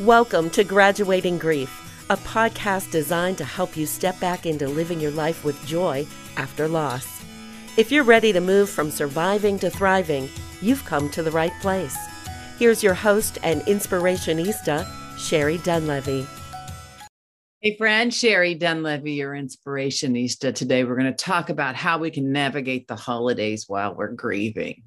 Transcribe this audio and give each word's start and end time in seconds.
Welcome 0.00 0.50
to 0.50 0.62
Graduating 0.62 1.38
Grief, 1.38 2.04
a 2.10 2.18
podcast 2.18 2.90
designed 2.90 3.38
to 3.38 3.46
help 3.46 3.78
you 3.78 3.86
step 3.86 4.20
back 4.20 4.44
into 4.44 4.68
living 4.68 5.00
your 5.00 5.10
life 5.12 5.42
with 5.42 5.64
joy 5.64 6.06
after 6.36 6.68
loss. 6.68 7.24
If 7.78 7.90
you're 7.90 8.04
ready 8.04 8.30
to 8.34 8.42
move 8.42 8.68
from 8.68 8.90
surviving 8.90 9.58
to 9.60 9.70
thriving, 9.70 10.28
you've 10.60 10.84
come 10.84 11.08
to 11.12 11.22
the 11.22 11.30
right 11.30 11.52
place. 11.62 11.96
Here's 12.58 12.82
your 12.82 12.92
host 12.92 13.38
and 13.42 13.62
inspirationista, 13.62 14.86
Sherri 15.16 15.56
Dunlevy. 15.56 16.26
Hey, 17.62 17.74
friend, 17.78 18.12
Sherri 18.12 18.54
Dunlevy, 18.54 19.16
your 19.16 19.32
inspirationista. 19.32 20.54
Today, 20.54 20.84
we're 20.84 20.98
going 20.98 21.06
to 21.06 21.24
talk 21.24 21.48
about 21.48 21.74
how 21.74 21.96
we 21.96 22.10
can 22.10 22.32
navigate 22.32 22.86
the 22.86 22.96
holidays 22.96 23.64
while 23.66 23.94
we're 23.94 24.12
grieving. 24.12 24.82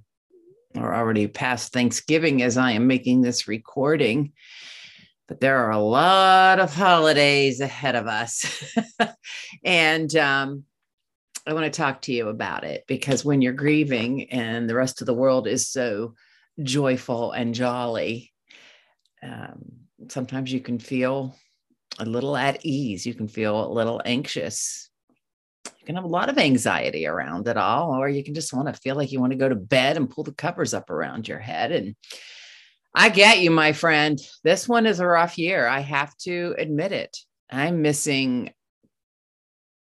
We're 0.76 0.94
already 0.94 1.26
past 1.26 1.74
Thanksgiving 1.74 2.44
as 2.44 2.58
I 2.58 2.74
am 2.74 2.86
making 2.86 3.22
this 3.22 3.48
recording 3.48 4.34
but 5.30 5.40
there 5.40 5.58
are 5.60 5.70
a 5.70 5.80
lot 5.80 6.60
of 6.60 6.74
holidays 6.74 7.62
ahead 7.62 7.96
of 7.96 8.08
us. 8.08 8.66
and 9.64 10.14
um, 10.16 10.64
I 11.46 11.54
want 11.54 11.72
to 11.72 11.78
talk 11.78 12.02
to 12.02 12.12
you 12.12 12.30
about 12.30 12.64
it 12.64 12.84
because 12.88 13.24
when 13.24 13.40
you're 13.40 13.54
grieving 13.54 14.32
and 14.32 14.68
the 14.68 14.74
rest 14.74 15.02
of 15.02 15.06
the 15.06 15.14
world 15.14 15.48
is 15.48 15.70
so 15.70 16.16
joyful 16.64 17.32
and 17.32 17.54
jolly, 17.54 18.34
um, 19.22 19.60
sometimes 20.10 20.52
you 20.52 20.62
can 20.62 20.80
feel 20.80 21.36
a 22.00 22.06
little 22.06 22.36
at 22.36 22.66
ease. 22.66 23.06
You 23.06 23.14
can 23.14 23.28
feel 23.28 23.68
a 23.68 23.72
little 23.72 24.02
anxious. 24.06 24.90
You 25.66 25.86
can 25.86 25.96
have 25.96 26.06
a 26.06 26.08
lot 26.08 26.30
of 26.30 26.40
anxiety 26.40 27.06
around 27.06 27.48
it 27.48 27.56
all, 27.56 27.92
or 27.92 28.10
you 28.10 28.24
can 28.24 28.34
just 28.34 28.52
want 28.52 28.68
to 28.68 28.82
feel 28.82 28.96
like 28.96 29.12
you 29.12 29.20
want 29.20 29.32
to 29.34 29.38
go 29.38 29.50
to 29.50 29.56
bed 29.56 29.96
and 29.96 30.10
pull 30.10 30.24
the 30.24 30.34
covers 30.34 30.74
up 30.74 30.90
around 30.90 31.28
your 31.28 31.38
head 31.38 31.72
and 31.72 31.96
I 32.94 33.10
get 33.10 33.40
you, 33.40 33.52
my 33.52 33.74
friend. 33.74 34.20
This 34.44 34.68
one 34.68 34.86
is 34.86 35.00
a 35.00 35.06
rough 35.06 35.38
year. 35.38 35.68
I 35.68 35.80
have 35.80 36.16
to 36.20 36.56
admit 36.58 36.92
it. 36.92 37.18
I'm 37.52 37.82
missing 37.82 38.54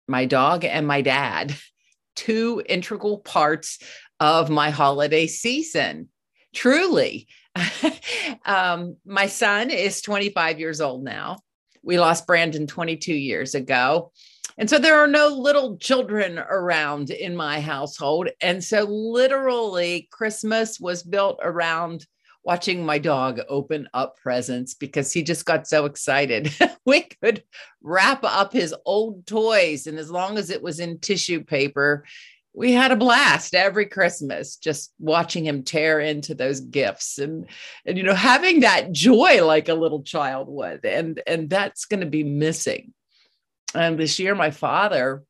my 0.08 0.24
dog 0.24 0.64
and 0.64 0.86
my 0.86 1.02
dad, 1.02 1.54
two 2.16 2.62
integral 2.68 3.18
parts 3.18 3.78
of 4.20 4.50
my 4.50 4.70
holiday 4.70 5.26
season. 5.26 6.08
Truly. 6.54 7.28
um, 8.46 8.96
my 9.04 9.26
son 9.26 9.70
is 9.70 10.00
25 10.00 10.58
years 10.58 10.80
old 10.80 11.04
now. 11.04 11.38
We 11.82 11.98
lost 11.98 12.26
Brandon 12.26 12.66
22 12.66 13.14
years 13.14 13.54
ago. 13.54 14.12
And 14.58 14.70
so 14.70 14.78
there 14.78 14.98
are 14.98 15.06
no 15.06 15.28
little 15.28 15.76
children 15.76 16.38
around 16.38 17.10
in 17.10 17.36
my 17.36 17.60
household. 17.60 18.30
And 18.40 18.64
so 18.64 18.84
literally, 18.84 20.08
Christmas 20.10 20.80
was 20.80 21.02
built 21.02 21.38
around 21.42 22.06
watching 22.46 22.86
my 22.86 22.96
dog 22.96 23.40
open 23.48 23.88
up 23.92 24.16
presents 24.18 24.72
because 24.72 25.12
he 25.12 25.20
just 25.24 25.44
got 25.44 25.66
so 25.66 25.84
excited. 25.84 26.48
we 26.86 27.00
could 27.00 27.42
wrap 27.82 28.22
up 28.22 28.52
his 28.52 28.72
old 28.84 29.26
toys, 29.26 29.88
and 29.88 29.98
as 29.98 30.12
long 30.12 30.38
as 30.38 30.48
it 30.48 30.62
was 30.62 30.78
in 30.78 31.00
tissue 31.00 31.42
paper, 31.42 32.04
we 32.54 32.72
had 32.72 32.92
a 32.92 32.96
blast 32.96 33.56
every 33.56 33.86
Christmas 33.86 34.56
just 34.56 34.92
watching 35.00 35.44
him 35.44 35.64
tear 35.64 35.98
into 35.98 36.34
those 36.34 36.60
gifts 36.60 37.18
and 37.18 37.46
and 37.84 37.98
you 37.98 38.04
know 38.04 38.14
having 38.14 38.60
that 38.60 38.92
joy 38.92 39.44
like 39.44 39.68
a 39.68 39.74
little 39.74 40.02
child 40.02 40.48
would 40.48 40.82
and 40.86 41.20
and 41.26 41.50
that's 41.50 41.84
going 41.84 42.00
to 42.00 42.06
be 42.06 42.24
missing. 42.24 42.94
And 43.74 43.98
this 43.98 44.18
year 44.18 44.34
my 44.34 44.52
father 44.52 45.22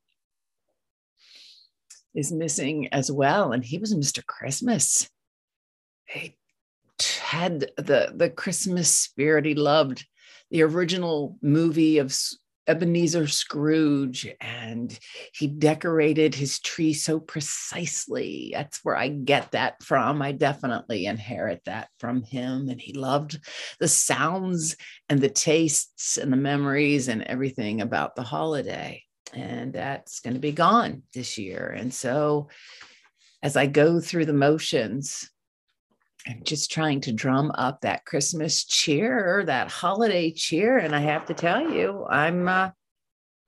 is 2.14 2.30
missing 2.30 2.88
as 2.92 3.10
well 3.10 3.52
and 3.52 3.64
he 3.64 3.78
was 3.78 3.92
Mr. 3.92 4.24
Christmas. 4.24 5.10
He 6.04 6.36
had 7.22 7.70
the 7.76 8.12
the 8.14 8.30
Christmas 8.30 8.94
spirit. 8.94 9.44
He 9.44 9.54
loved 9.54 10.06
the 10.50 10.62
original 10.62 11.38
movie 11.42 11.98
of 11.98 12.16
Ebenezer 12.68 13.28
Scrooge, 13.28 14.28
and 14.40 14.98
he 15.32 15.46
decorated 15.46 16.34
his 16.34 16.58
tree 16.58 16.92
so 16.92 17.20
precisely. 17.20 18.50
That's 18.52 18.84
where 18.84 18.96
I 18.96 19.08
get 19.08 19.52
that 19.52 19.82
from. 19.82 20.20
I 20.20 20.32
definitely 20.32 21.06
inherit 21.06 21.62
that 21.66 21.88
from 22.00 22.22
him. 22.22 22.68
And 22.68 22.80
he 22.80 22.92
loved 22.92 23.38
the 23.78 23.88
sounds 23.88 24.76
and 25.08 25.20
the 25.20 25.28
tastes 25.28 26.18
and 26.18 26.32
the 26.32 26.36
memories 26.36 27.08
and 27.08 27.22
everything 27.22 27.80
about 27.80 28.16
the 28.16 28.24
holiday. 28.24 29.02
And 29.32 29.72
that's 29.72 30.20
going 30.20 30.34
to 30.34 30.40
be 30.40 30.52
gone 30.52 31.02
this 31.14 31.38
year. 31.38 31.74
And 31.76 31.92
so, 31.92 32.48
as 33.42 33.56
I 33.56 33.66
go 33.66 34.00
through 34.00 34.26
the 34.26 34.32
motions, 34.32 35.30
I'm 36.26 36.42
just 36.42 36.72
trying 36.72 37.00
to 37.02 37.12
drum 37.12 37.52
up 37.54 37.82
that 37.82 38.04
Christmas 38.04 38.64
cheer, 38.64 39.44
that 39.46 39.70
holiday 39.70 40.32
cheer, 40.32 40.78
and 40.78 40.94
I 40.94 41.00
have 41.00 41.26
to 41.26 41.34
tell 41.34 41.70
you, 41.70 42.04
I'm 42.08 42.48
uh, 42.48 42.70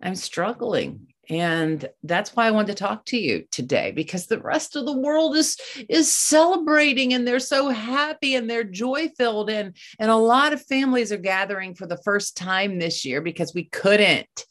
I'm 0.00 0.14
struggling, 0.14 1.08
and 1.28 1.88
that's 2.04 2.36
why 2.36 2.46
I 2.46 2.52
wanted 2.52 2.76
to 2.76 2.84
talk 2.84 3.04
to 3.06 3.18
you 3.18 3.44
today 3.50 3.90
because 3.90 4.26
the 4.26 4.38
rest 4.38 4.76
of 4.76 4.86
the 4.86 4.96
world 4.96 5.36
is 5.36 5.56
is 5.88 6.12
celebrating 6.12 7.14
and 7.14 7.26
they're 7.26 7.40
so 7.40 7.68
happy 7.68 8.36
and 8.36 8.48
they're 8.48 8.64
joy 8.64 9.08
filled, 9.16 9.50
and 9.50 9.76
and 9.98 10.10
a 10.10 10.16
lot 10.16 10.52
of 10.52 10.64
families 10.64 11.10
are 11.10 11.18
gathering 11.18 11.74
for 11.74 11.86
the 11.86 12.00
first 12.04 12.36
time 12.36 12.78
this 12.78 13.04
year 13.04 13.20
because 13.20 13.52
we 13.54 13.64
couldn't 13.64 14.46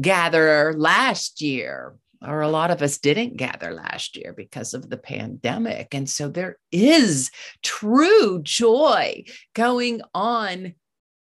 gather 0.00 0.74
last 0.76 1.42
year 1.42 1.94
or 2.22 2.40
a 2.40 2.48
lot 2.48 2.70
of 2.70 2.82
us 2.82 2.98
didn't 2.98 3.36
gather 3.36 3.72
last 3.72 4.16
year 4.16 4.32
because 4.32 4.74
of 4.74 4.88
the 4.88 4.96
pandemic. 4.96 5.94
And 5.94 6.08
so 6.08 6.28
there 6.28 6.58
is 6.72 7.30
true 7.62 8.40
joy 8.42 9.24
going 9.54 10.00
on 10.14 10.74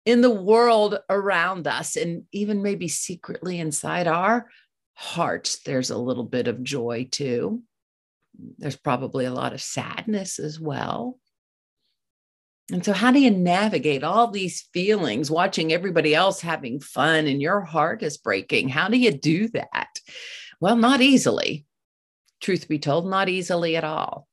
in 0.06 0.22
the 0.22 0.32
world 0.32 0.98
around 1.10 1.68
us, 1.68 1.98
and 1.98 2.24
even 2.32 2.64
maybe 2.64 2.88
secretly 2.88 3.60
inside 3.60 4.08
our 4.08 4.50
hearts, 4.94 5.60
there's 5.64 5.90
a 5.90 5.98
little 5.98 6.24
bit 6.24 6.48
of 6.48 6.64
joy 6.64 7.08
too. 7.12 7.62
There's 8.58 8.78
probably 8.78 9.26
a 9.26 9.34
lot 9.34 9.54
of 9.54 9.62
sadness 9.62 10.40
as 10.40 10.60
well. 10.60 11.20
And 12.72 12.84
so, 12.84 12.94
how 12.94 13.12
do 13.12 13.20
you 13.20 13.32
navigate 13.32 14.04
all 14.04 14.30
these 14.30 14.68
feelings, 14.74 15.32
watching 15.32 15.72
everybody 15.72 16.16
else 16.16 16.42
having 16.42 16.80
fun 16.80 17.28
and 17.28 17.42
your 17.42 17.62
heart 17.62 18.02
is 18.02 18.18
breaking? 18.18 18.70
How 18.70 18.90
do 18.90 18.98
you 18.98 19.12
do 19.12 19.48
that? 19.50 20.00
Well, 20.60 20.76
not 20.76 21.02
easily. 21.02 21.66
Truth 22.42 22.68
be 22.68 22.80
told, 22.80 23.08
not 23.08 23.30
easily 23.30 23.76
at 23.76 23.84
all. 23.84 24.28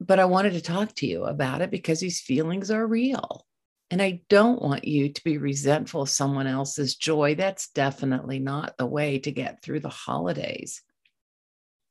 But 0.00 0.18
I 0.18 0.24
wanted 0.24 0.54
to 0.54 0.60
talk 0.60 0.94
to 0.96 1.06
you 1.06 1.24
about 1.24 1.60
it 1.60 1.70
because 1.70 2.00
these 2.00 2.20
feelings 2.20 2.70
are 2.70 2.86
real. 2.86 3.46
And 3.90 4.00
I 4.00 4.22
don't 4.28 4.62
want 4.62 4.86
you 4.86 5.12
to 5.12 5.24
be 5.24 5.36
resentful 5.36 6.02
of 6.02 6.08
someone 6.08 6.46
else's 6.46 6.94
joy. 6.94 7.34
That's 7.34 7.70
definitely 7.70 8.38
not 8.38 8.76
the 8.78 8.86
way 8.86 9.18
to 9.18 9.32
get 9.32 9.62
through 9.62 9.80
the 9.80 9.88
holidays. 9.88 10.82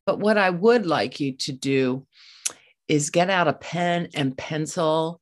But 0.05 0.19
what 0.19 0.37
I 0.37 0.49
would 0.49 0.85
like 0.85 1.19
you 1.19 1.33
to 1.33 1.51
do 1.51 2.07
is 2.87 3.09
get 3.09 3.29
out 3.29 3.49
a 3.49 3.53
pen 3.53 4.09
and 4.15 4.35
pencil 4.35 5.21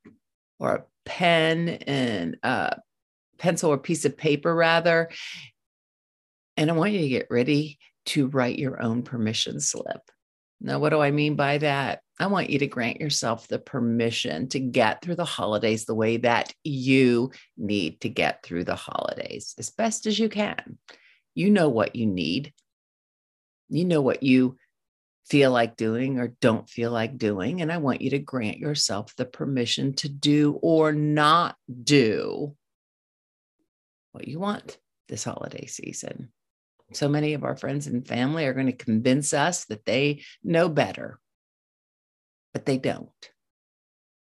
or 0.60 0.76
a 0.76 0.84
pen 1.04 1.68
and 1.68 2.38
a 2.44 2.78
pencil 3.38 3.72
or 3.72 3.78
piece 3.78 4.06
of 4.06 4.16
paper 4.16 4.54
rather 4.54 5.10
and 6.58 6.70
I 6.70 6.74
want 6.74 6.92
you 6.92 7.02
to 7.02 7.10
get 7.10 7.28
ready 7.30 7.78
to 8.08 8.28
write 8.28 8.60
your 8.60 8.82
own 8.82 9.04
permission 9.04 9.60
slip. 9.60 10.02
Now, 10.60 10.80
what 10.80 10.90
do 10.90 11.00
I 11.00 11.12
mean 11.12 11.36
by 11.36 11.60
that? 11.60 12.02
I 12.20 12.26
want 12.28 12.50
you 12.50 12.58
to 12.60 12.68
grant 12.68 13.00
yourself 13.00 13.48
the 13.48 13.60
permission 13.60 14.50
to 14.50 14.60
get 14.60 15.04
through 15.04 15.16
the 15.16 15.26
holidays 15.26 15.86
the 15.86 15.94
way 15.94 16.18
that 16.18 16.52
you 16.64 17.32
need 17.58 18.02
to 18.02 18.10
get 18.10 18.42
through 18.44 18.64
the 18.64 18.76
holidays 18.76 19.54
as 19.60 19.70
best 19.70 20.08
as 20.08 20.18
you 20.18 20.30
can. 20.30 20.80
You 21.36 21.52
know 21.52 21.70
what 21.70 21.96
you 21.96 22.08
need, 22.08 22.54
you 23.70 23.86
know 23.86 24.02
what 24.02 24.24
you 24.24 24.58
feel 25.30 25.52
like 25.52 25.76
doing 25.76 26.20
or 26.20 26.34
don't 26.42 26.68
feel 26.68 26.90
like 26.90 27.18
doing. 27.18 27.62
And 27.62 27.72
I 27.72 27.78
want 27.78 28.02
you 28.02 28.12
to 28.12 28.20
grant 28.20 28.58
yourself 28.58 29.16
the 29.16 29.26
permission 29.26 29.94
to 29.96 30.10
do 30.10 30.58
or 30.62 30.94
not 30.94 31.56
do 31.84 32.56
what 34.14 34.28
you 34.28 34.40
want 34.40 34.80
this 35.10 35.24
holiday 35.24 35.68
season. 35.68 36.32
So 36.94 37.10
many 37.10 37.34
of 37.34 37.44
our 37.44 37.58
friends 37.58 37.88
and 37.88 38.08
family 38.08 38.46
are 38.46 38.54
going 38.54 38.68
to 38.68 38.72
convince 38.72 39.34
us 39.34 39.66
that 39.66 39.86
they 39.86 40.24
know 40.44 40.70
better, 40.70 41.20
but 42.54 42.66
they 42.66 42.78
don't. 42.78 43.10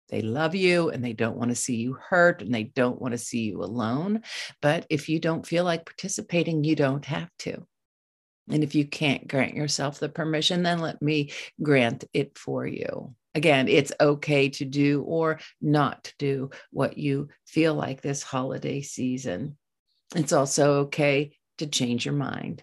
They 0.09 0.23
love 0.23 0.55
you 0.55 0.89
and 0.89 1.05
they 1.05 1.13
don't 1.13 1.37
want 1.37 1.51
to 1.51 1.55
see 1.55 1.77
you 1.77 1.93
hurt 1.95 2.41
and 2.41 2.55
they 2.55 2.65
don't 2.65 3.01
want 3.01 3.13
to 3.13 3.19
see 3.19 3.43
you 3.43 3.63
alone. 3.63 4.23
But 4.63 4.87
if 4.89 5.09
you 5.09 5.21
don't 5.21 5.47
feel 5.47 5.65
like 5.65 5.85
participating, 5.85 6.65
you 6.65 6.75
don't 6.75 7.05
have 7.05 7.29
to. 7.41 7.67
And 8.51 8.65
if 8.65 8.75
you 8.75 8.87
can't 8.87 9.29
grant 9.29 9.55
yourself 9.55 9.99
the 9.99 10.09
permission, 10.09 10.63
then 10.63 10.79
let 10.79 11.03
me 11.03 11.33
grant 11.63 12.05
it 12.15 12.39
for 12.39 12.67
you. 12.67 13.15
Again, 13.35 13.69
it's 13.69 13.93
okay 14.01 14.49
to 14.49 14.65
do 14.65 15.03
or 15.03 15.39
not 15.61 16.05
to 16.05 16.13
do 16.19 16.51
what 16.71 16.97
you 16.97 17.29
feel 17.47 17.75
like 17.75 18.01
this 18.01 18.23
holiday 18.23 18.81
season. 18.81 19.59
It's 20.17 20.33
also 20.33 20.81
okay 20.85 21.37
to 21.59 21.67
change 21.67 22.05
your 22.05 22.15
mind. 22.15 22.63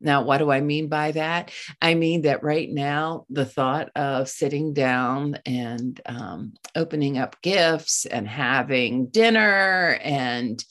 Now, 0.00 0.22
what 0.22 0.38
do 0.38 0.50
I 0.50 0.60
mean 0.60 0.88
by 0.88 1.12
that? 1.12 1.52
I 1.80 1.94
mean 1.94 2.22
that 2.22 2.42
right 2.42 2.68
now, 2.68 3.24
the 3.30 3.44
thought 3.46 3.90
of 3.94 4.28
sitting 4.28 4.74
down 4.74 5.38
and 5.46 6.00
um, 6.06 6.54
opening 6.74 7.18
up 7.18 7.40
gifts 7.40 8.04
and 8.04 8.26
having 8.26 9.06
dinner 9.06 9.98
and 10.02 10.62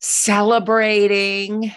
celebrating 0.00 1.72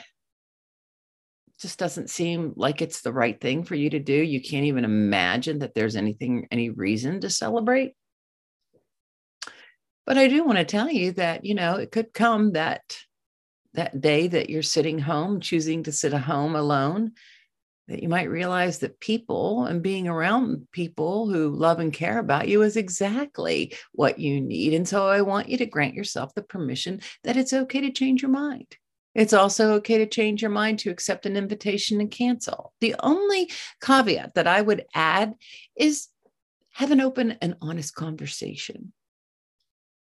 just 1.60 1.80
doesn't 1.80 2.10
seem 2.10 2.54
like 2.56 2.81
it's 2.81 3.01
the 3.01 3.13
right 3.13 3.39
thing 3.39 3.63
for 3.63 3.75
you 3.75 3.89
to 3.92 4.00
do. 4.00 4.13
You 4.13 4.42
can't 4.42 4.66
even 4.66 4.84
imagine 4.84 5.60
that 5.60 5.74
there's 5.74 5.95
anything, 5.95 6.48
any 6.51 6.69
reason 6.69 7.22
to 7.22 7.30
celebrate. 7.30 7.94
But 10.06 10.18
I 10.18 10.28
do 10.28 10.44
want 10.44 10.57
to 10.57 10.66
tell 10.66 10.89
you 10.89 11.12
that, 11.13 11.45
you 11.45 11.54
know, 11.54 11.75
it 11.75 11.92
could 11.92 12.13
come 12.13 12.54
that 12.54 12.98
that 13.77 14.01
day 14.01 14.27
that 14.27 14.50
you're 14.50 14.63
sitting 14.63 15.00
home, 15.00 15.39
choosing 15.39 15.83
to 15.83 15.91
sit 15.91 16.13
at 16.13 16.21
home 16.21 16.56
alone, 16.56 17.13
that 17.88 18.03
you 18.03 18.09
might 18.09 18.29
realize 18.29 18.79
that 18.79 19.00
people 19.00 19.65
and 19.65 19.81
being 19.81 20.07
around 20.07 20.68
people 20.71 21.29
who 21.29 21.50
love 21.50 21.79
and 21.79 21.94
care 21.94 22.19
about 22.19 22.50
you 22.50 22.63
is 22.63 22.75
exactly 22.75 23.74
what 23.94 24.19
you 24.19 24.41
need. 24.41 24.74
And 24.74 24.85
so 24.88 25.07
I 25.07 25.21
want 25.21 25.47
you 25.47 25.57
to 25.59 25.65
grant 25.65 25.94
yourself 25.94 26.33
the 26.33 26.41
permission 26.41 27.00
that 27.24 27.38
it's 27.38 27.53
okay 27.53 27.81
to 27.81 27.91
change 27.91 28.21
your 28.21 28.31
mind. 28.31 28.68
It's 29.15 29.33
also 29.33 29.74
okay 29.75 30.00
to 30.00 30.06
change 30.06 30.41
your 30.41 30.51
mind 30.51 30.79
to 30.79 30.89
accept 30.89 31.25
an 31.25 31.38
invitation 31.38 32.01
and 32.01 32.12
cancel. 32.12 32.74
The 32.81 32.95
only 33.00 33.50
caveat 33.81 34.35
that 34.35 34.47
I 34.47 34.62
would 34.62 34.85
add 34.94 35.33
is 35.75 36.07
have 36.74 36.91
an 36.91 37.01
open 37.01 37.38
and 37.41 37.56
honest 37.62 37.95
conversation. 37.95 38.91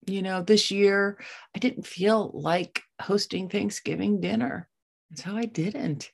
You 0.07 0.21
know, 0.21 0.41
this 0.41 0.71
year 0.71 1.19
I 1.55 1.59
didn't 1.59 1.85
feel 1.85 2.31
like 2.33 2.81
hosting 3.01 3.49
Thanksgiving 3.49 4.21
dinner. 4.21 4.67
So 5.15 5.35
I 5.35 5.45
didn't. 5.45 6.11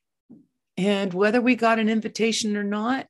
And 0.78 1.14
whether 1.14 1.42
we 1.42 1.56
got 1.56 1.80
an 1.80 1.90
invitation 1.90 2.58
or 2.58 2.64
not, 2.64 3.08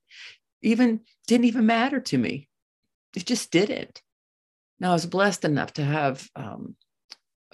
even 0.62 1.01
didn't 1.27 1.45
even 1.45 1.66
matter 1.66 2.00
to 2.00 2.18
me. 2.18 2.48
It 3.16 3.25
just 3.25 3.51
didn't. 3.51 4.01
Now 4.80 4.92
I 4.92 4.94
was 4.94 5.06
blessed 5.06 5.45
enough 5.45 5.74
to 5.74 5.83
have 5.83 6.27
um, 6.36 6.75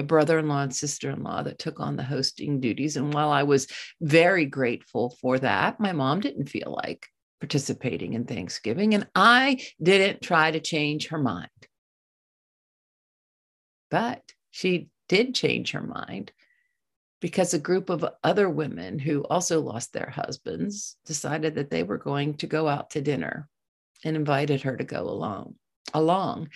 a 0.01 0.03
brother-in-law 0.03 0.63
and 0.63 0.75
sister-in-law 0.75 1.43
that 1.43 1.59
took 1.59 1.79
on 1.79 1.95
the 1.95 2.03
hosting 2.03 2.59
duties 2.59 2.97
and 2.97 3.13
while 3.13 3.29
i 3.29 3.43
was 3.43 3.67
very 4.01 4.45
grateful 4.45 5.15
for 5.21 5.37
that 5.37 5.79
my 5.79 5.91
mom 5.91 6.19
didn't 6.19 6.49
feel 6.49 6.79
like 6.83 7.07
participating 7.39 8.13
in 8.13 8.25
thanksgiving 8.25 8.95
and 8.95 9.07
i 9.13 9.61
didn't 9.81 10.21
try 10.21 10.49
to 10.49 10.59
change 10.59 11.09
her 11.09 11.19
mind 11.19 11.49
but 13.91 14.21
she 14.49 14.89
did 15.11 15.35
change 15.35 15.71
her 15.71 15.81
mind 15.81 16.31
because 17.19 17.53
a 17.53 17.59
group 17.59 17.89
of 17.89 18.05
other 18.23 18.49
women 18.49 18.97
who 18.97 19.23
also 19.25 19.59
lost 19.59 19.91
their 19.91 20.09
husbands 20.09 20.95
decided 21.05 21.55
that 21.55 21.69
they 21.69 21.83
were 21.83 21.97
going 21.97 22.33
to 22.35 22.47
go 22.47 22.67
out 22.67 22.91
to 22.91 23.01
dinner 23.01 23.49
and 24.05 24.15
invited 24.15 24.61
her 24.61 24.77
to 24.77 24.85
go 24.85 25.01
along 25.01 25.55
along 25.93 26.47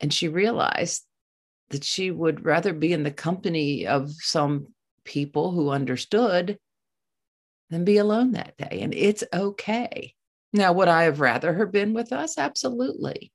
and 0.00 0.12
she 0.12 0.28
realized 0.28 1.04
that 1.70 1.84
she 1.84 2.10
would 2.10 2.44
rather 2.44 2.74
be 2.74 2.92
in 2.92 3.02
the 3.02 3.10
company 3.10 3.86
of 3.86 4.10
some 4.10 4.68
people 5.04 5.52
who 5.52 5.70
understood 5.70 6.58
than 7.70 7.84
be 7.84 7.96
alone 7.96 8.32
that 8.32 8.56
day. 8.56 8.80
And 8.82 8.94
it's 8.94 9.24
okay. 9.32 10.14
Now, 10.52 10.72
would 10.74 10.88
I 10.88 11.04
have 11.04 11.20
rather 11.20 11.52
her 11.52 11.66
been 11.66 11.94
with 11.94 12.12
us? 12.12 12.38
Absolutely. 12.38 13.32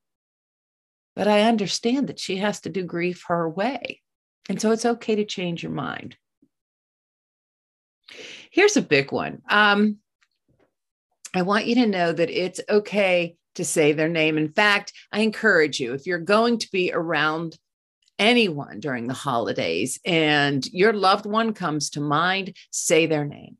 But 1.14 1.28
I 1.28 1.42
understand 1.42 2.08
that 2.08 2.20
she 2.20 2.36
has 2.36 2.60
to 2.62 2.70
do 2.70 2.84
grief 2.84 3.24
her 3.26 3.48
way. 3.48 4.00
And 4.48 4.60
so 4.60 4.70
it's 4.72 4.84
okay 4.84 5.14
to 5.14 5.24
change 5.24 5.62
your 5.62 5.72
mind. 5.72 6.16
Here's 8.50 8.76
a 8.76 8.82
big 8.82 9.12
one. 9.12 9.42
Um, 9.48 9.98
I 11.34 11.42
want 11.42 11.66
you 11.66 11.76
to 11.76 11.86
know 11.86 12.12
that 12.12 12.30
it's 12.30 12.60
okay 12.68 13.36
to 13.54 13.64
say 13.64 13.92
their 13.92 14.08
name. 14.08 14.36
In 14.36 14.52
fact, 14.52 14.92
I 15.10 15.20
encourage 15.20 15.80
you, 15.80 15.94
if 15.94 16.06
you're 16.06 16.18
going 16.18 16.58
to 16.58 16.70
be 16.70 16.92
around 16.92 17.56
anyone 18.18 18.80
during 18.80 19.06
the 19.06 19.14
holidays 19.14 19.98
and 20.04 20.66
your 20.66 20.92
loved 20.92 21.24
one 21.24 21.54
comes 21.54 21.90
to 21.90 22.00
mind, 22.00 22.56
say 22.70 23.06
their 23.06 23.24
name. 23.24 23.56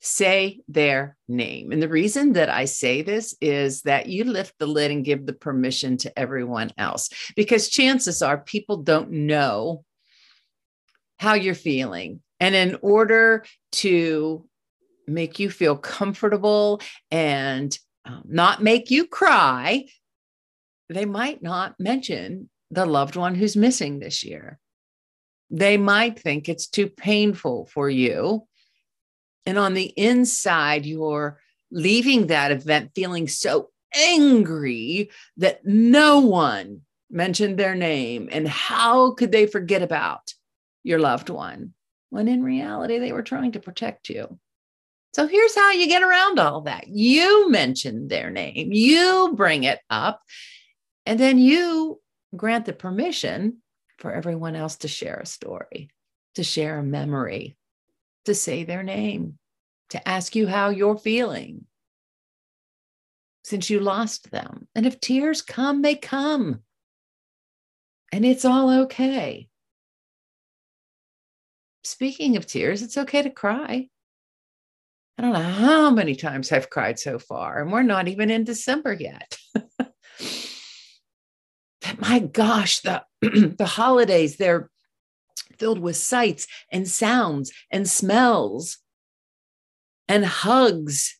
Say 0.00 0.60
their 0.66 1.16
name. 1.28 1.72
And 1.72 1.82
the 1.82 1.88
reason 1.88 2.32
that 2.32 2.48
I 2.48 2.64
say 2.64 3.02
this 3.02 3.34
is 3.40 3.82
that 3.82 4.06
you 4.06 4.24
lift 4.24 4.54
the 4.58 4.66
lid 4.66 4.90
and 4.90 5.04
give 5.04 5.26
the 5.26 5.32
permission 5.32 5.96
to 5.98 6.18
everyone 6.18 6.72
else, 6.78 7.10
because 7.36 7.68
chances 7.68 8.22
are 8.22 8.38
people 8.38 8.78
don't 8.78 9.10
know 9.10 9.84
how 11.20 11.34
you're 11.34 11.54
feeling. 11.54 12.22
And 12.40 12.54
in 12.54 12.78
order 12.80 13.44
to 13.72 14.48
make 15.06 15.38
you 15.38 15.50
feel 15.50 15.76
comfortable 15.76 16.80
and 17.10 17.78
um, 18.06 18.22
not 18.24 18.62
make 18.62 18.90
you 18.90 19.06
cry, 19.06 19.84
they 20.88 21.04
might 21.04 21.42
not 21.42 21.78
mention 21.78 22.48
the 22.70 22.86
loved 22.86 23.16
one 23.16 23.34
who's 23.34 23.54
missing 23.54 23.98
this 23.98 24.24
year. 24.24 24.58
They 25.50 25.76
might 25.76 26.18
think 26.18 26.48
it's 26.48 26.66
too 26.66 26.88
painful 26.88 27.66
for 27.66 27.90
you. 27.90 28.46
And 29.44 29.58
on 29.58 29.74
the 29.74 29.92
inside, 29.98 30.86
you're 30.86 31.38
leaving 31.70 32.28
that 32.28 32.50
event 32.50 32.92
feeling 32.94 33.28
so 33.28 33.68
angry 33.94 35.10
that 35.36 35.66
no 35.66 36.20
one 36.20 36.80
mentioned 37.10 37.58
their 37.58 37.74
name. 37.74 38.30
And 38.32 38.48
how 38.48 39.10
could 39.10 39.32
they 39.32 39.44
forget 39.46 39.82
about 39.82 40.32
your 40.82 40.98
loved 40.98 41.30
one 41.30 41.74
when 42.10 42.28
in 42.28 42.42
reality 42.42 42.98
they 42.98 43.12
were 43.12 43.22
trying 43.22 43.52
to 43.52 43.60
protect 43.60 44.08
you? 44.08 44.38
So 45.12 45.26
here's 45.26 45.54
how 45.54 45.72
you 45.72 45.88
get 45.88 46.02
around 46.02 46.38
all 46.38 46.62
that. 46.62 46.88
You 46.88 47.50
mention 47.50 48.08
their 48.08 48.30
name, 48.30 48.72
you 48.72 49.32
bring 49.34 49.64
it 49.64 49.80
up, 49.90 50.22
and 51.04 51.18
then 51.18 51.38
you 51.38 52.00
grant 52.36 52.64
the 52.66 52.72
permission 52.72 53.58
for 53.98 54.12
everyone 54.12 54.54
else 54.54 54.76
to 54.76 54.88
share 54.88 55.16
a 55.16 55.26
story, 55.26 55.90
to 56.36 56.44
share 56.44 56.78
a 56.78 56.84
memory, 56.84 57.56
to 58.24 58.34
say 58.34 58.64
their 58.64 58.82
name, 58.82 59.38
to 59.90 60.08
ask 60.08 60.36
you 60.36 60.46
how 60.46 60.68
you're 60.70 60.96
feeling 60.96 61.66
since 63.42 63.68
you 63.68 63.80
lost 63.80 64.30
them. 64.30 64.68
And 64.74 64.86
if 64.86 65.00
tears 65.00 65.42
come, 65.42 65.82
they 65.82 65.96
come. 65.96 66.60
And 68.12 68.24
it's 68.24 68.44
all 68.44 68.82
okay. 68.82 69.48
Speaking 71.84 72.36
of 72.36 72.46
tears, 72.46 72.82
it's 72.82 72.98
okay 72.98 73.22
to 73.22 73.30
cry. 73.30 73.88
I 75.18 75.22
don't 75.22 75.32
know 75.32 75.40
how 75.40 75.90
many 75.90 76.14
times 76.14 76.50
I've 76.50 76.70
cried 76.70 76.98
so 76.98 77.18
far, 77.18 77.60
and 77.60 77.70
we're 77.70 77.82
not 77.82 78.08
even 78.08 78.30
in 78.30 78.44
December 78.44 78.92
yet. 78.92 79.36
my 82.00 82.18
gosh, 82.20 82.80
the, 82.80 83.02
the 83.20 83.66
holidays, 83.66 84.36
they're 84.36 84.70
filled 85.58 85.78
with 85.78 85.96
sights 85.96 86.46
and 86.72 86.88
sounds 86.88 87.52
and 87.70 87.88
smells 87.88 88.78
and 90.08 90.24
hugs. 90.24 91.16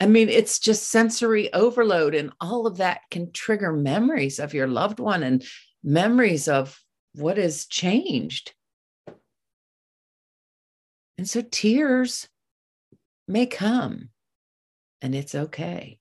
I 0.00 0.06
mean, 0.06 0.28
it's 0.28 0.58
just 0.58 0.90
sensory 0.90 1.52
overload, 1.54 2.14
and 2.14 2.32
all 2.40 2.66
of 2.66 2.78
that 2.78 3.00
can 3.10 3.32
trigger 3.32 3.72
memories 3.72 4.38
of 4.38 4.52
your 4.52 4.66
loved 4.66 5.00
one 5.00 5.22
and 5.22 5.44
memories 5.82 6.48
of 6.48 6.78
what 7.14 7.38
has 7.38 7.66
changed. 7.66 8.52
And 11.18 11.28
so 11.28 11.42
tears 11.42 12.28
may 13.26 13.46
come, 13.46 14.10
and 15.00 15.14
it's 15.14 15.34
okay. 15.34 15.98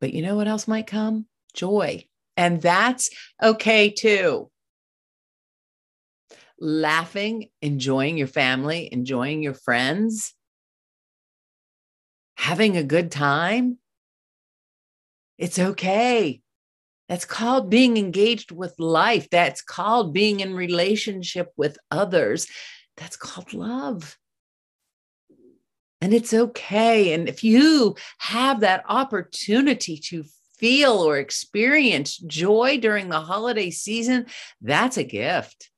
But 0.00 0.14
you 0.14 0.22
know 0.22 0.36
what 0.36 0.48
else 0.48 0.68
might 0.68 0.86
come? 0.86 1.26
Joy. 1.54 2.06
And 2.36 2.62
that's 2.62 3.10
okay 3.42 3.90
too. 3.90 4.50
Laughing, 6.60 7.50
enjoying 7.60 8.16
your 8.16 8.26
family, 8.28 8.88
enjoying 8.92 9.42
your 9.42 9.54
friends, 9.54 10.34
having 12.36 12.76
a 12.76 12.82
good 12.82 13.10
time. 13.10 13.78
It's 15.36 15.58
okay. 15.58 16.40
That's 17.08 17.24
called 17.24 17.70
being 17.70 17.96
engaged 17.96 18.52
with 18.52 18.74
life. 18.78 19.28
That's 19.30 19.62
called 19.62 20.12
being 20.12 20.40
in 20.40 20.54
relationship 20.54 21.52
with 21.56 21.78
others. 21.90 22.46
That's 22.98 23.16
called 23.16 23.54
love. 23.54 24.18
And 26.00 26.12
it's 26.12 26.34
okay. 26.34 27.12
And 27.14 27.28
if 27.28 27.42
you 27.42 27.96
have 28.18 28.60
that 28.60 28.84
opportunity 28.88 29.96
to 30.08 30.24
feel 30.58 30.92
or 30.92 31.16
experience 31.16 32.18
joy 32.18 32.78
during 32.78 33.08
the 33.08 33.20
holiday 33.20 33.70
season, 33.70 34.26
that's 34.60 34.96
a 34.96 35.04
gift. 35.04 35.70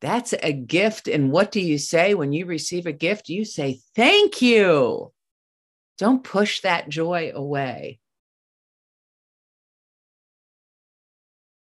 That's 0.00 0.34
a 0.42 0.52
gift. 0.52 1.08
And 1.08 1.30
what 1.30 1.52
do 1.52 1.60
you 1.60 1.78
say 1.78 2.14
when 2.14 2.32
you 2.32 2.46
receive 2.46 2.86
a 2.86 2.92
gift? 2.92 3.28
You 3.28 3.44
say, 3.44 3.80
Thank 3.94 4.42
you. 4.42 5.12
Don't 5.98 6.24
push 6.24 6.60
that 6.62 6.88
joy 6.88 7.32
away. 7.34 8.00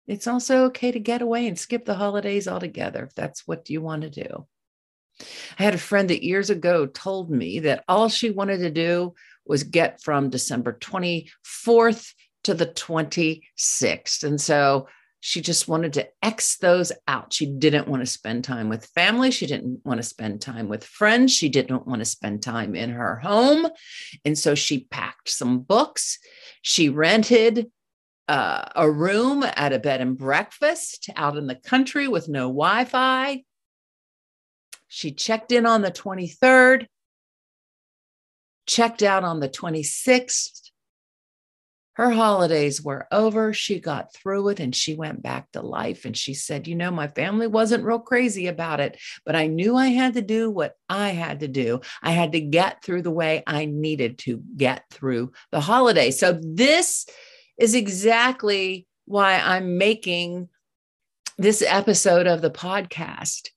It's 0.06 0.26
also 0.26 0.64
okay 0.66 0.92
to 0.92 1.00
get 1.00 1.22
away 1.22 1.46
and 1.46 1.58
skip 1.58 1.84
the 1.84 1.94
holidays 1.94 2.46
altogether 2.46 3.04
if 3.04 3.14
that's 3.14 3.46
what 3.46 3.70
you 3.70 3.80
want 3.80 4.02
to 4.02 4.10
do. 4.10 4.46
I 5.58 5.62
had 5.62 5.74
a 5.74 5.78
friend 5.78 6.10
that 6.10 6.24
years 6.24 6.50
ago 6.50 6.86
told 6.86 7.30
me 7.30 7.60
that 7.60 7.84
all 7.88 8.08
she 8.08 8.30
wanted 8.30 8.58
to 8.58 8.70
do 8.70 9.14
was 9.46 9.62
get 9.62 10.02
from 10.02 10.30
December 10.30 10.76
24th 10.80 12.12
to 12.44 12.54
the 12.54 12.66
26th. 12.66 14.24
And 14.24 14.40
so 14.40 14.88
she 15.20 15.40
just 15.40 15.68
wanted 15.68 15.94
to 15.94 16.08
X 16.22 16.58
those 16.58 16.92
out. 17.08 17.32
She 17.32 17.46
didn't 17.46 17.88
want 17.88 18.02
to 18.02 18.06
spend 18.06 18.44
time 18.44 18.68
with 18.68 18.84
family. 18.86 19.30
She 19.30 19.46
didn't 19.46 19.80
want 19.84 19.98
to 19.98 20.02
spend 20.02 20.42
time 20.42 20.68
with 20.68 20.84
friends. 20.84 21.32
She 21.32 21.48
didn't 21.48 21.86
want 21.86 22.00
to 22.00 22.04
spend 22.04 22.42
time 22.42 22.74
in 22.74 22.90
her 22.90 23.16
home. 23.16 23.66
And 24.26 24.38
so 24.38 24.54
she 24.54 24.84
packed 24.84 25.30
some 25.30 25.60
books. 25.60 26.18
She 26.60 26.90
rented 26.90 27.70
uh, 28.28 28.64
a 28.74 28.90
room 28.90 29.42
at 29.42 29.72
a 29.72 29.78
bed 29.78 30.00
and 30.00 30.16
breakfast 30.16 31.10
out 31.16 31.36
in 31.36 31.46
the 31.46 31.54
country 31.54 32.08
with 32.08 32.28
no 32.28 32.48
Wi 32.48 32.84
Fi. 32.84 33.42
She 34.88 35.12
checked 35.12 35.52
in 35.52 35.66
on 35.66 35.82
the 35.82 35.90
23rd, 35.90 36.86
checked 38.66 39.02
out 39.02 39.24
on 39.24 39.40
the 39.40 39.48
26th, 39.48 40.64
her 41.94 42.10
holidays 42.10 42.82
were 42.82 43.06
over. 43.12 43.52
She 43.52 43.78
got 43.78 44.12
through 44.12 44.48
it 44.48 44.60
and 44.60 44.74
she 44.74 44.94
went 44.94 45.22
back 45.22 45.50
to 45.52 45.62
life. 45.62 46.04
And 46.04 46.16
she 46.16 46.34
said, 46.34 46.66
You 46.66 46.74
know, 46.74 46.90
my 46.90 47.08
family 47.08 47.46
wasn't 47.46 47.84
real 47.84 48.00
crazy 48.00 48.48
about 48.48 48.80
it, 48.80 49.00
but 49.24 49.36
I 49.36 49.46
knew 49.46 49.76
I 49.76 49.88
had 49.88 50.14
to 50.14 50.22
do 50.22 50.50
what 50.50 50.74
I 50.88 51.10
had 51.10 51.40
to 51.40 51.48
do. 51.48 51.80
I 52.02 52.10
had 52.10 52.32
to 52.32 52.40
get 52.40 52.82
through 52.82 53.02
the 53.02 53.10
way 53.10 53.42
I 53.46 53.66
needed 53.66 54.18
to 54.20 54.42
get 54.56 54.84
through 54.90 55.32
the 55.52 55.60
holiday. 55.60 56.10
So, 56.10 56.38
this 56.42 57.06
is 57.58 57.74
exactly 57.74 58.86
why 59.06 59.38
I'm 59.38 59.78
making 59.78 60.48
this 61.38 61.62
episode 61.66 62.26
of 62.26 62.42
the 62.42 62.50
podcast. 62.50 63.48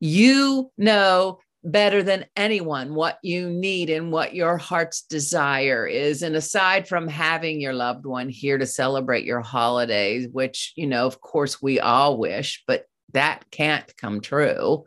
You 0.00 0.70
know 0.76 1.38
better 1.66 2.02
than 2.02 2.24
anyone 2.36 2.94
what 2.94 3.18
you 3.22 3.50
need 3.50 3.90
and 3.90 4.12
what 4.12 4.34
your 4.34 4.56
heart's 4.56 5.02
desire 5.02 5.86
is. 5.86 6.22
And 6.22 6.36
aside 6.36 6.86
from 6.86 7.08
having 7.08 7.60
your 7.60 7.72
loved 7.72 8.06
one 8.06 8.28
here 8.28 8.56
to 8.56 8.66
celebrate 8.66 9.24
your 9.24 9.40
holidays, 9.40 10.28
which, 10.30 10.72
you 10.76 10.86
know, 10.86 11.06
of 11.06 11.20
course 11.20 11.60
we 11.60 11.80
all 11.80 12.18
wish, 12.18 12.62
but 12.68 12.84
that 13.12 13.50
can't 13.50 13.96
come 13.96 14.20
true. 14.20 14.84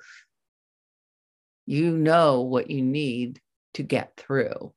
You 1.65 1.97
know 1.97 2.41
what 2.41 2.71
you 2.71 2.81
need 2.81 3.41
to 3.73 3.83
get 3.83 4.13
through. 4.15 4.73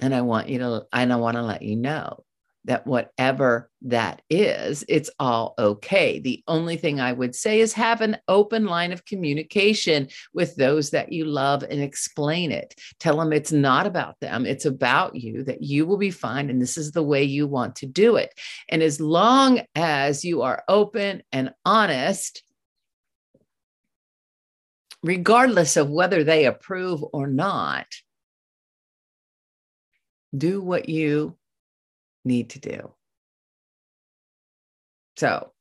And 0.00 0.14
I 0.14 0.20
want 0.20 0.48
you 0.48 0.58
to, 0.58 0.86
and 0.92 1.12
I 1.12 1.16
want 1.16 1.36
to 1.36 1.42
let 1.42 1.62
you 1.62 1.76
know 1.76 2.24
that 2.66 2.86
whatever 2.86 3.70
that 3.82 4.22
is, 4.28 4.84
it's 4.88 5.08
all 5.20 5.54
okay. 5.56 6.18
The 6.18 6.42
only 6.48 6.76
thing 6.76 7.00
I 7.00 7.12
would 7.12 7.34
say 7.34 7.60
is 7.60 7.72
have 7.72 8.00
an 8.00 8.16
open 8.26 8.66
line 8.66 8.92
of 8.92 9.04
communication 9.04 10.08
with 10.34 10.56
those 10.56 10.90
that 10.90 11.12
you 11.12 11.24
love 11.24 11.62
and 11.62 11.80
explain 11.80 12.50
it. 12.50 12.74
Tell 12.98 13.18
them 13.18 13.32
it's 13.32 13.52
not 13.52 13.86
about 13.86 14.18
them, 14.20 14.44
it's 14.44 14.64
about 14.64 15.14
you, 15.14 15.44
that 15.44 15.62
you 15.62 15.86
will 15.86 15.96
be 15.96 16.10
fine. 16.10 16.50
And 16.50 16.60
this 16.60 16.76
is 16.76 16.90
the 16.90 17.04
way 17.04 17.22
you 17.22 17.46
want 17.46 17.76
to 17.76 17.86
do 17.86 18.16
it. 18.16 18.34
And 18.68 18.82
as 18.82 19.00
long 19.00 19.62
as 19.76 20.24
you 20.24 20.42
are 20.42 20.64
open 20.68 21.22
and 21.30 21.54
honest, 21.64 22.42
regardless 25.04 25.76
of 25.76 25.88
whether 25.88 26.24
they 26.24 26.46
approve 26.46 27.04
or 27.12 27.28
not, 27.28 27.86
do 30.36 30.60
what 30.60 30.88
you 30.88 31.36
need 32.24 32.50
to 32.50 32.60
do. 32.60 32.92
So 35.16 35.52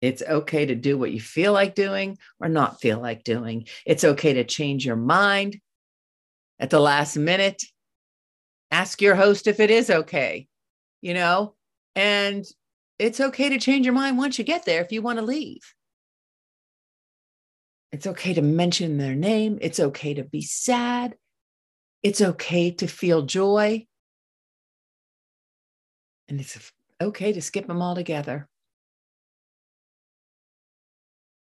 it's 0.00 0.22
okay 0.22 0.66
to 0.66 0.74
do 0.74 0.96
what 0.96 1.10
you 1.10 1.20
feel 1.20 1.52
like 1.52 1.74
doing 1.74 2.18
or 2.40 2.48
not 2.48 2.80
feel 2.80 3.00
like 3.00 3.24
doing. 3.24 3.66
It's 3.84 4.04
okay 4.04 4.34
to 4.34 4.44
change 4.44 4.86
your 4.86 4.96
mind 4.96 5.60
at 6.60 6.70
the 6.70 6.80
last 6.80 7.16
minute. 7.16 7.62
Ask 8.70 9.00
your 9.02 9.16
host 9.16 9.46
if 9.46 9.60
it 9.60 9.70
is 9.70 9.90
okay, 9.90 10.46
you 11.00 11.14
know, 11.14 11.54
and 11.96 12.44
it's 12.98 13.20
okay 13.20 13.48
to 13.48 13.58
change 13.58 13.86
your 13.86 13.94
mind 13.94 14.18
once 14.18 14.38
you 14.38 14.44
get 14.44 14.64
there 14.64 14.82
if 14.82 14.92
you 14.92 15.02
want 15.02 15.18
to 15.18 15.24
leave. 15.24 15.62
It's 17.90 18.06
okay 18.06 18.34
to 18.34 18.42
mention 18.42 18.98
their 18.98 19.14
name. 19.14 19.58
It's 19.62 19.80
okay 19.80 20.14
to 20.14 20.22
be 20.24 20.42
sad. 20.42 21.16
It's 22.02 22.20
okay 22.20 22.70
to 22.72 22.86
feel 22.86 23.22
joy. 23.22 23.86
And 26.28 26.40
it's 26.40 26.72
okay 27.00 27.32
to 27.32 27.42
skip 27.42 27.66
them 27.66 27.82
all 27.82 27.94
together. 27.94 28.48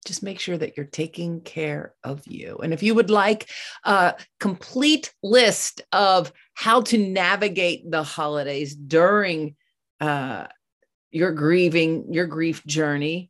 Just 0.05 0.23
make 0.23 0.39
sure 0.39 0.57
that 0.57 0.75
you're 0.75 0.85
taking 0.85 1.41
care 1.41 1.93
of 2.03 2.25
you. 2.25 2.57
And 2.63 2.73
if 2.73 2.81
you 2.81 2.95
would 2.95 3.09
like 3.09 3.49
a 3.83 4.15
complete 4.39 5.13
list 5.21 5.81
of 5.91 6.31
how 6.53 6.81
to 6.83 6.97
navigate 6.97 7.89
the 7.91 8.01
holidays 8.01 8.75
during 8.75 9.55
uh, 9.99 10.47
your 11.11 11.33
grieving, 11.33 12.13
your 12.13 12.25
grief 12.25 12.65
journey, 12.65 13.29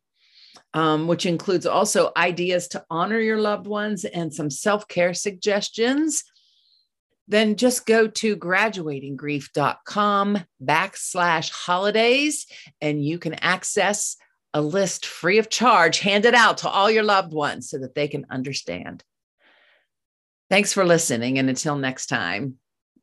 um, 0.72 1.08
which 1.08 1.26
includes 1.26 1.66
also 1.66 2.12
ideas 2.16 2.68
to 2.68 2.84
honor 2.90 3.18
your 3.18 3.40
loved 3.40 3.66
ones 3.66 4.04
and 4.04 4.32
some 4.32 4.50
self 4.50 4.86
care 4.88 5.14
suggestions, 5.14 6.22
then 7.30 7.56
just 7.56 7.86
go 7.86 8.06
to 8.08 8.36
graduatinggrief.com 8.36 10.38
backslash 10.62 11.50
holidays 11.50 12.46
and 12.80 13.04
you 13.04 13.20
can 13.20 13.34
access 13.34 14.16
a 14.52 14.60
list 14.60 15.06
free 15.06 15.38
of 15.38 15.48
charge 15.48 16.00
handed 16.00 16.34
out 16.34 16.58
to 16.58 16.68
all 16.68 16.90
your 16.90 17.04
loved 17.04 17.32
ones 17.32 17.70
so 17.70 17.78
that 17.78 17.94
they 17.94 18.08
can 18.08 18.26
understand. 18.30 19.04
Thanks 20.50 20.72
for 20.72 20.84
listening. 20.84 21.38
And 21.38 21.48
until 21.48 21.76
next 21.76 22.06
time, 22.06 22.56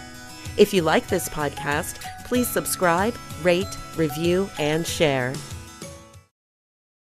If 0.57 0.73
you 0.73 0.81
like 0.81 1.07
this 1.07 1.29
podcast, 1.29 2.25
please 2.25 2.47
subscribe, 2.47 3.13
rate, 3.43 3.77
review, 3.95 4.49
and 4.59 4.85
share. 4.85 5.33